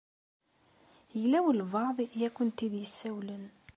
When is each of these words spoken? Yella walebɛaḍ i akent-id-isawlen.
Yella 1.19 1.39
walebɛaḍ 1.45 1.97
i 2.01 2.07
akent-id-isawlen. 2.27 3.45